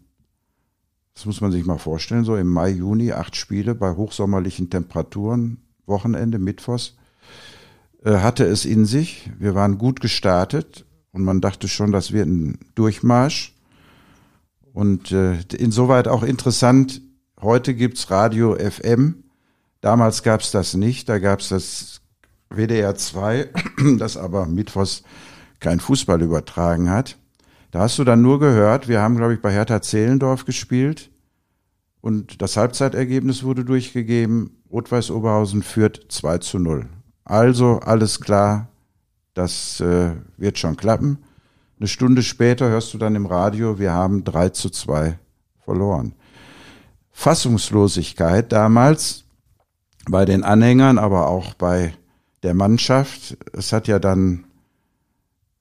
[1.20, 2.24] Das muss man sich mal vorstellen.
[2.24, 5.58] So im Mai, Juni acht Spiele bei hochsommerlichen Temperaturen.
[5.86, 6.96] Wochenende, Mittwochs.
[8.06, 9.30] Äh, hatte es in sich.
[9.38, 13.54] Wir waren gut gestartet und man dachte schon, das wird ein Durchmarsch.
[14.72, 17.02] Und äh, insoweit auch interessant,
[17.42, 19.26] heute gibt's Radio FM
[19.82, 22.02] Damals gab es das nicht, da gab es das
[22.50, 23.50] WDR 2,
[23.98, 25.04] das aber mittwochs
[25.60, 27.18] kein Fußball übertragen hat.
[27.72, 31.12] Da hast du dann nur gehört, wir haben, glaube ich, bei Hertha Zehlendorf gespielt
[32.02, 34.58] und das Halbzeitergebnis wurde durchgegeben.
[34.72, 36.88] Rot-Weiß Oberhausen führt 2 zu 0.
[37.26, 38.70] Also alles klar,
[39.34, 41.20] das äh, wird schon klappen.
[41.80, 45.20] Eine Stunde später hörst du dann im Radio, wir haben 3 zu 2
[45.64, 46.14] verloren.
[47.12, 49.26] Fassungslosigkeit damals,
[50.10, 51.94] bei den Anhängern, aber auch bei
[52.44, 53.38] der Mannschaft.
[53.54, 54.46] Es hat ja dann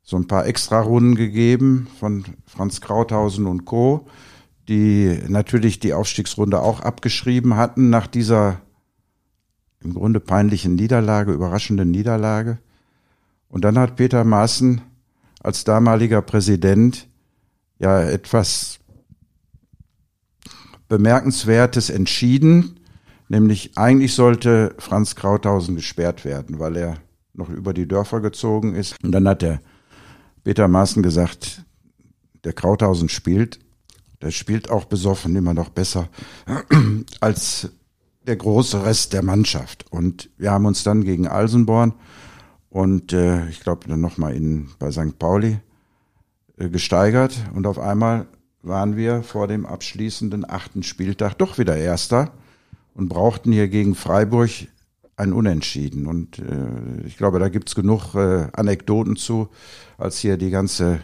[0.09, 4.07] so ein paar Extra-Runden gegeben von Franz Krauthausen und Co.,
[4.67, 8.63] die natürlich die Aufstiegsrunde auch abgeschrieben hatten nach dieser
[9.85, 12.57] im Grunde peinlichen Niederlage, überraschenden Niederlage.
[13.51, 14.81] Und dann hat Peter Maaßen
[15.41, 17.07] als damaliger Präsident
[17.79, 18.79] ja etwas
[20.89, 22.79] Bemerkenswertes entschieden,
[23.29, 26.97] Nämlich eigentlich sollte Franz Krauthausen gesperrt werden, weil er
[27.35, 28.97] noch über die Dörfer gezogen ist.
[29.05, 29.61] Und dann hat der
[30.49, 31.63] Peter Maaßen gesagt,
[32.43, 33.59] der Krauthausen spielt,
[34.23, 36.09] der spielt auch besoffen immer noch besser
[37.21, 37.69] als
[38.27, 39.85] der große Rest der Mannschaft.
[39.93, 41.93] Und wir haben uns dann gegen Alsenborn
[42.71, 44.41] und äh, ich glaube dann nochmal
[44.79, 45.19] bei St.
[45.19, 45.59] Pauli
[46.57, 48.27] äh, gesteigert und auf einmal
[48.63, 52.33] waren wir vor dem abschließenden achten Spieltag doch wieder Erster
[52.95, 54.49] und brauchten hier gegen Freiburg
[55.19, 56.07] ein Unentschieden.
[56.07, 59.49] Und äh, ich glaube, da gibt's genug äh, Anekdoten zu,
[59.99, 61.01] als hier die ganze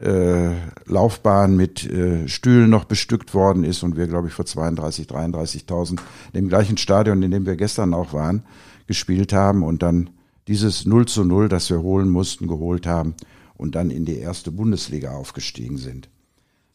[0.00, 0.50] äh,
[0.86, 6.00] Laufbahn mit äh, Stühlen noch bestückt worden ist und wir, glaube ich, vor 32, 33.000
[6.34, 8.42] dem gleichen Stadion, in dem wir gestern auch waren,
[8.86, 10.10] gespielt haben und dann
[10.48, 13.14] dieses 0 zu 0, das wir holen mussten, geholt haben
[13.54, 16.08] und dann in die erste Bundesliga aufgestiegen sind.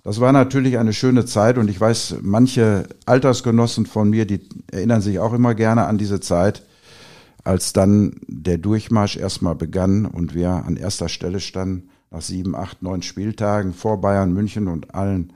[0.07, 4.39] Das war natürlich eine schöne Zeit und ich weiß, manche Altersgenossen von mir, die
[4.71, 6.63] erinnern sich auch immer gerne an diese Zeit,
[7.43, 12.81] als dann der Durchmarsch erstmal begann und wir an erster Stelle standen nach sieben, acht,
[12.81, 15.33] neun Spieltagen vor Bayern München und allen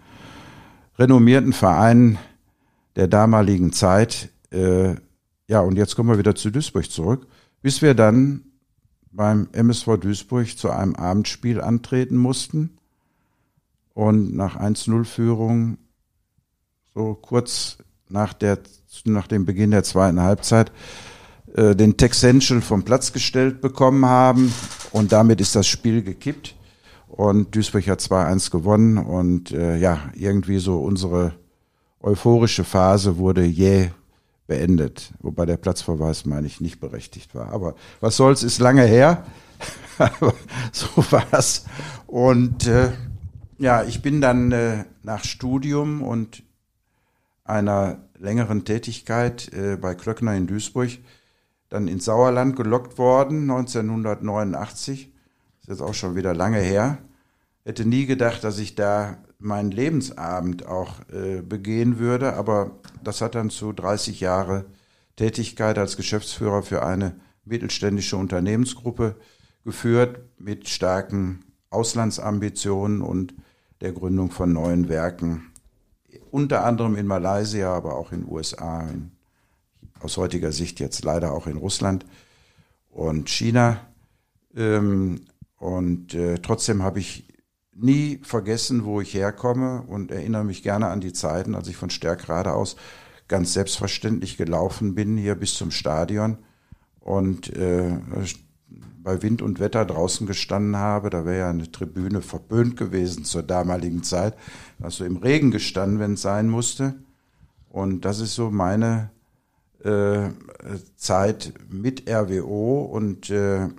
[0.98, 2.18] renommierten Vereinen
[2.96, 4.30] der damaligen Zeit.
[4.52, 4.96] Äh,
[5.50, 7.28] ja, und jetzt kommen wir wieder zu Duisburg zurück,
[7.62, 8.46] bis wir dann
[9.12, 12.78] beim MSV Duisburg zu einem Abendspiel antreten mussten
[13.94, 15.78] und nach 1-0-Führung,
[16.94, 17.78] so kurz
[18.10, 18.60] nach, der,
[19.06, 20.72] nach dem Beginn der zweiten Halbzeit,
[21.56, 24.54] äh, den Texential vom Platz gestellt bekommen haben.
[24.92, 26.56] Und damit ist das Spiel gekippt.
[27.08, 28.98] Und Duisburg hat 2-1 gewonnen.
[28.98, 31.34] Und äh, ja, irgendwie so unsere
[32.02, 33.92] euphorische Phase wurde jäh
[34.48, 35.14] beendet.
[35.20, 37.54] Wobei der Platzverweis, meine ich, nicht berechtigt war.
[37.54, 39.26] Aber was soll's, ist lange her.
[40.72, 41.66] so war's.
[42.08, 42.92] Und äh,
[43.62, 46.42] ja, ich bin dann äh, nach Studium und
[47.44, 50.90] einer längeren Tätigkeit äh, bei Klöckner in Duisburg
[51.70, 55.14] dann ins Sauerland gelockt worden, 1989.
[55.62, 56.98] ist jetzt auch schon wieder lange her.
[57.64, 62.72] Hätte nie gedacht, dass ich da meinen Lebensabend auch äh, begehen würde, aber
[63.04, 64.66] das hat dann zu 30 Jahre
[65.16, 69.16] Tätigkeit als Geschäftsführer für eine mittelständische Unternehmensgruppe
[69.64, 73.36] geführt mit starken Auslandsambitionen und
[73.82, 75.52] der Gründung von neuen Werken,
[76.30, 79.12] unter anderem in Malaysia, aber auch in USA, in,
[80.00, 82.06] aus heutiger Sicht jetzt leider auch in Russland
[82.90, 83.80] und China.
[84.56, 85.22] Ähm,
[85.58, 87.28] und äh, trotzdem habe ich
[87.74, 91.90] nie vergessen, wo ich herkomme und erinnere mich gerne an die Zeiten, als ich von
[91.90, 92.76] Stärkrade aus
[93.28, 96.38] ganz selbstverständlich gelaufen bin hier bis zum Stadion
[97.00, 97.98] und äh,
[99.04, 101.10] bei Wind und Wetter draußen gestanden habe.
[101.10, 104.36] Da wäre ja eine Tribüne verböhnt gewesen zur damaligen Zeit.
[104.80, 106.96] Du im Regen gestanden, wenn es sein musste.
[107.70, 109.12] Und das ist so meine
[109.84, 110.30] äh,
[110.96, 113.70] Zeit mit RWO und äh,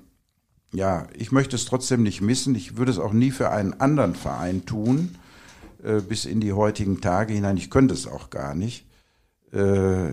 [0.73, 2.55] ja, ich möchte es trotzdem nicht missen.
[2.55, 5.17] Ich würde es auch nie für einen anderen Verein tun,
[5.83, 7.59] äh, bis in die heutigen Tage hinein.
[7.59, 8.87] Ich könnte es auch gar nicht.
[9.53, 10.13] Äh,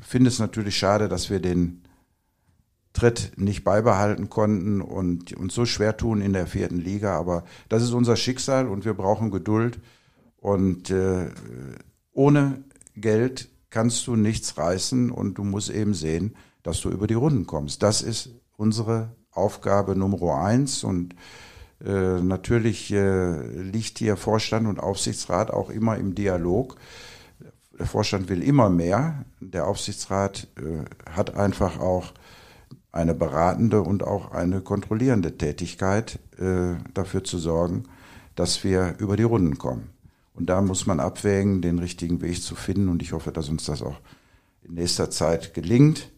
[0.00, 1.82] finde es natürlich schade, dass wir den
[2.98, 7.16] Tritt nicht beibehalten konnten und uns so schwer tun in der vierten Liga.
[7.16, 9.78] Aber das ist unser Schicksal und wir brauchen Geduld.
[10.36, 11.28] Und äh,
[12.12, 12.64] ohne
[12.96, 16.34] Geld kannst du nichts reißen und du musst eben sehen,
[16.64, 17.84] dass du über die Runden kommst.
[17.84, 21.14] Das ist unsere Aufgabe Nummer eins und
[21.84, 26.74] äh, natürlich äh, liegt hier Vorstand und Aufsichtsrat auch immer im Dialog.
[27.78, 29.24] Der Vorstand will immer mehr.
[29.38, 32.12] Der Aufsichtsrat äh, hat einfach auch
[32.98, 37.84] eine beratende und auch eine kontrollierende Tätigkeit, äh, dafür zu sorgen,
[38.34, 39.90] dass wir über die Runden kommen.
[40.34, 42.88] Und da muss man abwägen, den richtigen Weg zu finden.
[42.88, 44.00] Und ich hoffe, dass uns das auch
[44.62, 46.10] in nächster Zeit gelingt,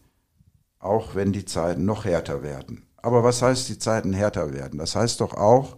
[0.79, 2.83] auch wenn die Zeiten noch härter werden.
[2.97, 4.79] Aber was heißt, die Zeiten härter werden?
[4.79, 5.77] Das heißt doch auch,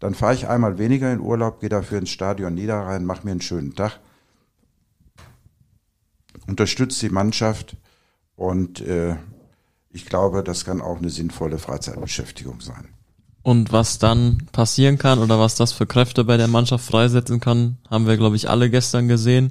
[0.00, 3.40] dann fahre ich einmal weniger in Urlaub, gehe dafür ins Stadion Niederrhein, mache mir einen
[3.42, 4.00] schönen Tag,
[6.46, 7.76] unterstütze die Mannschaft
[8.36, 9.16] und äh,
[9.98, 12.86] ich glaube, das kann auch eine sinnvolle Freizeitbeschäftigung sein.
[13.42, 17.78] Und was dann passieren kann oder was das für Kräfte bei der Mannschaft freisetzen kann,
[17.90, 19.50] haben wir, glaube ich, alle gestern gesehen.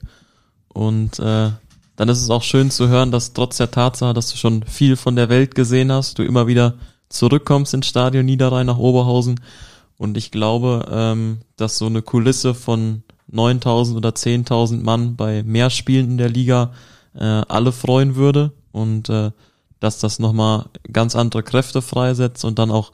[0.70, 1.52] Und äh,
[1.98, 4.96] dann ist es auch schön zu hören, dass trotz der Tatsache, dass du schon viel
[4.96, 6.76] von der Welt gesehen hast, du immer wieder
[7.10, 9.42] zurückkommst ins Stadion Niederrhein nach Oberhausen.
[9.98, 15.70] Und ich glaube, ähm, dass so eine Kulisse von 9000 oder 10.000 Mann bei mehr
[15.70, 16.72] Spielen in der Liga
[17.16, 19.32] äh, alle freuen würde und äh,
[19.80, 22.92] dass das nochmal ganz andere Kräfte freisetzt und dann auch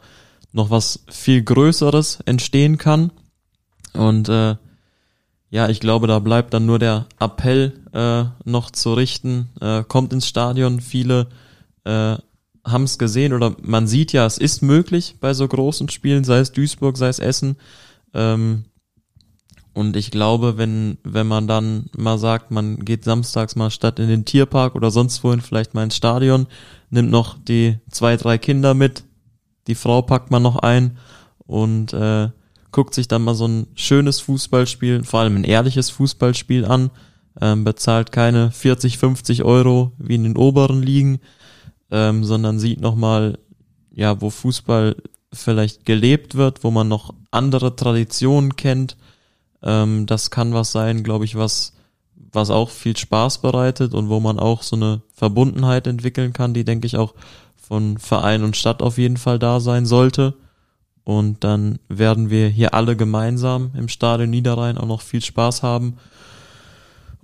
[0.51, 3.11] noch was viel Größeres entstehen kann.
[3.93, 4.55] Und äh,
[5.49, 9.49] ja, ich glaube, da bleibt dann nur der Appell äh, noch zu richten.
[9.61, 11.27] Äh, kommt ins Stadion, viele
[11.83, 12.15] äh,
[12.65, 16.39] haben es gesehen oder man sieht ja, es ist möglich bei so großen Spielen, sei
[16.39, 17.57] es Duisburg, sei es Essen.
[18.13, 18.65] Ähm,
[19.73, 24.07] und ich glaube, wenn, wenn man dann mal sagt, man geht samstags mal statt in
[24.07, 26.47] den Tierpark oder sonst wohin vielleicht mal ins Stadion,
[26.89, 29.03] nimmt noch die zwei, drei Kinder mit,
[29.67, 30.97] die Frau packt man noch ein
[31.47, 32.29] und äh,
[32.71, 36.91] guckt sich dann mal so ein schönes Fußballspiel, vor allem ein ehrliches Fußballspiel an,
[37.41, 41.19] ähm, bezahlt keine 40, 50 Euro wie in den oberen Ligen,
[41.89, 43.39] ähm, sondern sieht nochmal,
[43.91, 44.97] ja, wo Fußball
[45.31, 48.97] vielleicht gelebt wird, wo man noch andere Traditionen kennt.
[49.63, 51.73] Ähm, das kann was sein, glaube ich, was,
[52.15, 56.65] was auch viel Spaß bereitet und wo man auch so eine Verbundenheit entwickeln kann, die,
[56.65, 57.13] denke ich, auch
[57.55, 60.35] von Verein und Stadt auf jeden Fall da sein sollte.
[61.05, 65.97] Und dann werden wir hier alle gemeinsam im Stadion Niederrhein auch noch viel Spaß haben.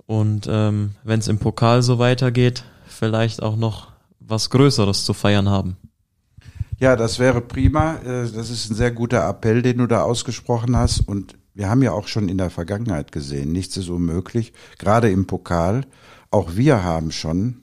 [0.06, 5.48] Und ähm, wenn es im Pokal so weitergeht, vielleicht auch noch was Größeres zu feiern
[5.48, 5.76] haben.
[6.78, 7.96] Ja, das wäre prima.
[7.96, 11.00] Äh, das ist ein sehr guter Appell, den du da ausgesprochen hast.
[11.00, 15.26] Und wir haben ja auch schon in der Vergangenheit gesehen, nichts ist unmöglich, gerade im
[15.26, 15.84] Pokal.
[16.30, 17.60] Auch wir haben schon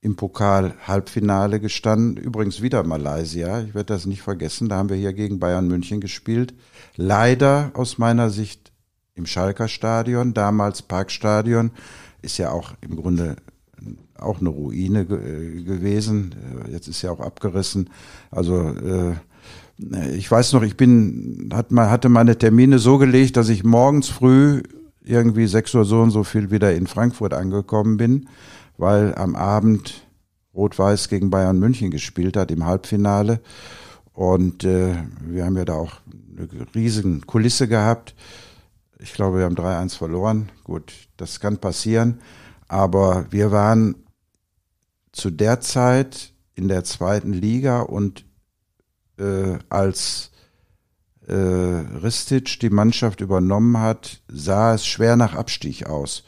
[0.00, 2.16] im Pokal Halbfinale gestanden.
[2.16, 3.60] Übrigens wieder Malaysia.
[3.60, 4.68] Ich werde das nicht vergessen.
[4.68, 6.52] Da haben wir hier gegen Bayern München gespielt.
[6.96, 8.72] Leider aus meiner Sicht
[9.14, 11.70] im Schalker Stadion, damals Parkstadion,
[12.22, 13.36] ist ja auch im Grunde
[14.18, 16.34] auch eine Ruine ge gewesen.
[16.72, 17.88] Jetzt ist ja auch abgerissen.
[18.32, 19.14] Also äh,
[20.14, 24.62] ich weiß noch, ich bin, hat, hatte meine Termine so gelegt, dass ich morgens früh
[25.04, 28.28] irgendwie sechs Uhr so und so viel wieder in Frankfurt angekommen bin,
[28.76, 30.06] weil am Abend
[30.54, 33.40] Rot-Weiß gegen Bayern München gespielt hat im Halbfinale.
[34.12, 34.94] Und äh,
[35.24, 36.00] wir haben ja da auch
[36.36, 38.14] eine riesen Kulisse gehabt.
[38.98, 40.50] Ich glaube, wir haben 3-1 verloren.
[40.64, 42.20] Gut, das kann passieren.
[42.68, 43.96] Aber wir waren
[45.12, 48.24] zu der Zeit in der zweiten Liga und
[49.22, 50.30] äh, als
[51.26, 56.24] äh, Ristic die Mannschaft übernommen hat, sah es schwer nach Abstieg aus.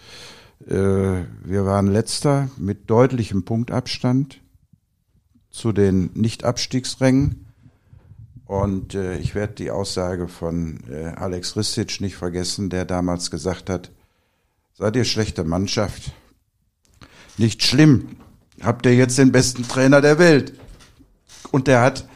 [0.67, 4.41] Äh, wir waren letzter mit deutlichem Punktabstand
[5.51, 7.47] zu den Nicht-Abstiegsrängen.
[8.47, 13.71] Und äh, ich werde die Aussage von äh, Alex Ristic nicht vergessen, der damals gesagt
[13.71, 13.91] hat,
[14.75, 16.13] seid ihr schlechte Mannschaft?
[17.37, 18.17] Nicht schlimm,
[18.61, 20.55] habt ihr jetzt den besten Trainer der Welt.
[21.51, 22.07] Und der hat,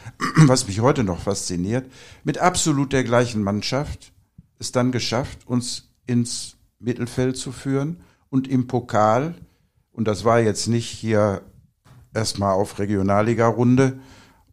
[0.47, 1.91] was mich heute noch fasziniert,
[2.23, 4.11] mit absolut der gleichen Mannschaft
[4.59, 9.35] es dann geschafft, uns ins Mittelfeld zu führen und im Pokal,
[9.91, 11.41] und das war jetzt nicht hier
[12.13, 13.99] erstmal auf Regionalliga-Runde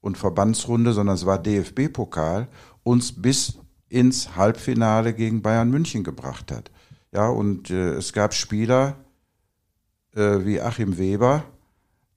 [0.00, 2.48] und Verbandsrunde, sondern es war DFB-Pokal,
[2.82, 3.58] uns bis
[3.88, 6.70] ins Halbfinale gegen Bayern München gebracht hat.
[7.12, 8.96] Ja, und äh, es gab Spieler
[10.14, 11.44] äh, wie Achim Weber,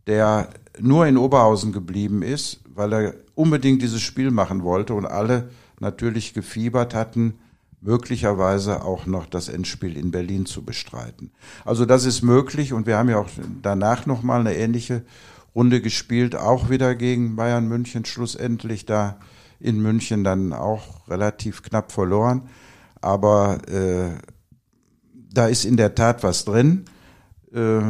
[0.08, 0.50] der
[0.82, 5.50] nur in Oberhausen geblieben ist, weil er unbedingt dieses Spiel machen wollte und alle
[5.80, 7.36] natürlich gefiebert hatten,
[7.82, 11.32] möglicherweise auch noch das Endspiel in Berlin zu bestreiten.
[11.64, 13.30] Also das ist möglich und wir haben ja auch
[13.62, 15.04] danach nochmal eine ähnliche
[15.56, 19.18] Runde gespielt, auch wieder gegen Bayern München, schlussendlich da
[19.60, 22.50] in München dann auch relativ knapp verloren.
[23.02, 24.18] Aber äh,
[25.14, 26.86] da ist in der Tat was drin.
[27.54, 27.82] Äh,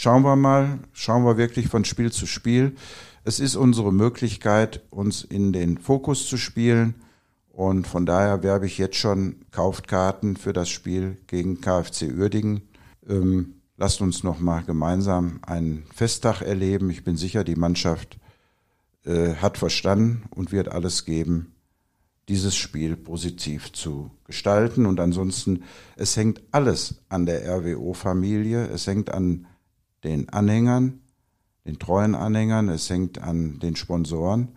[0.00, 2.74] schauen wir mal, schauen wir wirklich von Spiel zu Spiel.
[3.22, 6.94] Es ist unsere Möglichkeit, uns in den Fokus zu spielen
[7.52, 12.62] und von daher werbe ich jetzt schon, kauft Karten für das Spiel gegen KfC Uerdingen.
[13.06, 16.88] Ähm, lasst uns noch mal gemeinsam einen Festtag erleben.
[16.88, 18.18] Ich bin sicher, die Mannschaft
[19.04, 21.52] äh, hat verstanden und wird alles geben,
[22.30, 24.86] dieses Spiel positiv zu gestalten.
[24.86, 25.64] Und ansonsten,
[25.96, 28.66] es hängt alles an der RWO-Familie.
[28.68, 29.46] Es hängt an
[30.04, 31.00] den Anhängern,
[31.64, 32.68] den treuen Anhängern.
[32.68, 34.48] Es hängt an den Sponsoren.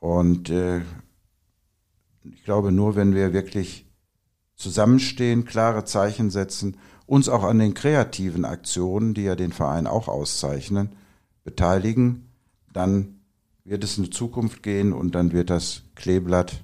[0.00, 0.80] Und äh,
[2.24, 3.86] ich glaube, nur wenn wir wirklich
[4.56, 10.08] zusammenstehen, klare Zeichen setzen, uns auch an den kreativen Aktionen, die ja den Verein auch
[10.08, 10.90] auszeichnen,
[11.44, 12.30] beteiligen,
[12.72, 13.20] dann
[13.64, 16.62] wird es eine Zukunft gehen und dann wird das Kleeblatt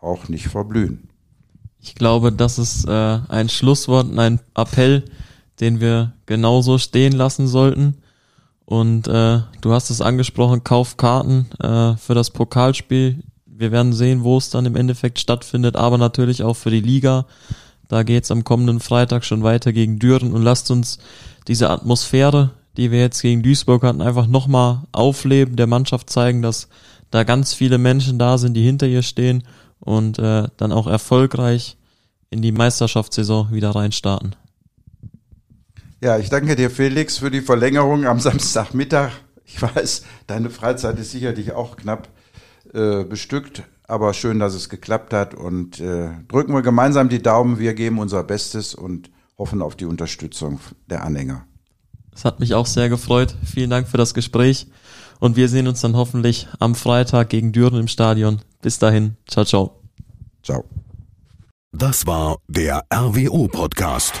[0.00, 1.08] auch nicht verblühen.
[1.80, 5.04] Ich glaube, das ist äh, ein Schlusswort ein Appell,
[5.60, 7.98] den wir genauso stehen lassen sollten.
[8.64, 13.22] Und äh, du hast es angesprochen, kauf Karten äh, für das Pokalspiel
[13.58, 17.26] wir werden sehen, wo es dann im Endeffekt stattfindet, aber natürlich auch für die Liga.
[17.88, 20.98] Da geht's am kommenden Freitag schon weiter gegen Düren und lasst uns
[21.48, 26.68] diese Atmosphäre, die wir jetzt gegen Duisburg hatten, einfach nochmal aufleben, der Mannschaft zeigen, dass
[27.10, 29.42] da ganz viele Menschen da sind, die hinter ihr stehen
[29.80, 31.76] und äh, dann auch erfolgreich
[32.30, 34.36] in die Meisterschaftssaison wieder reinstarten.
[36.00, 39.10] Ja, ich danke dir, Felix, für die Verlängerung am Samstagmittag.
[39.44, 42.08] Ich weiß, deine Freizeit ist sicherlich auch knapp
[42.72, 43.62] äh, bestückt.
[43.84, 47.58] Aber schön, dass es geklappt hat und äh, drücken wir gemeinsam die Daumen.
[47.58, 51.46] Wir geben unser Bestes und hoffen auf die Unterstützung der Anhänger.
[52.14, 53.34] Es hat mich auch sehr gefreut.
[53.44, 54.66] Vielen Dank für das Gespräch
[55.20, 58.42] und wir sehen uns dann hoffentlich am Freitag gegen Düren im Stadion.
[58.60, 59.82] Bis dahin, ciao, ciao.
[60.42, 60.64] Ciao.
[61.72, 64.20] Das war der RWO Podcast.